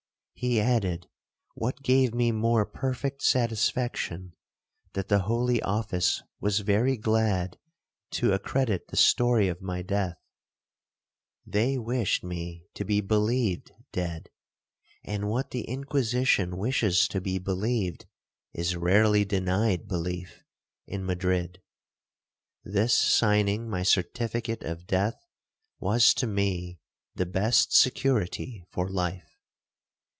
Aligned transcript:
He 0.33 0.59
added, 0.59 1.07
what 1.53 1.83
gave 1.83 2.15
me 2.15 2.31
more 2.31 2.65
perfect 2.65 3.21
satisfaction, 3.21 4.33
that 4.93 5.07
the 5.07 5.19
holy 5.29 5.61
office 5.61 6.23
was 6.39 6.61
very 6.61 6.97
glad 6.97 7.59
to 8.13 8.33
accredit 8.33 8.87
the 8.87 8.97
story 8.97 9.47
of 9.49 9.61
my 9.61 9.83
death; 9.83 10.17
they 11.45 11.77
wished 11.77 12.23
me 12.23 12.65
to 12.73 12.83
be 12.83 13.01
believed 13.01 13.71
dead, 13.91 14.29
and 15.03 15.29
what 15.29 15.51
the 15.51 15.61
Inquisition 15.69 16.57
wishes 16.57 17.07
to 17.09 17.21
be 17.21 17.37
believed, 17.37 18.07
is 18.51 18.75
rarely 18.75 19.23
denied 19.23 19.87
belief 19.87 20.43
in 20.87 21.05
Madrid. 21.05 21.61
This 22.63 22.97
signing 22.97 23.69
my 23.69 23.83
certificate 23.83 24.63
of 24.63 24.87
death, 24.87 25.23
was 25.79 26.15
to 26.15 26.25
me 26.25 26.79
the 27.13 27.27
best 27.27 27.77
security 27.79 28.65
for 28.71 28.89
life. 28.89 29.27